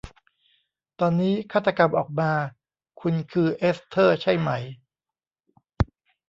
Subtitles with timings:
[0.99, 2.31] ตอนนี้ฆาตกรรมออกมา
[3.01, 4.49] คุณคือเอสเธอร์ใช่ไหม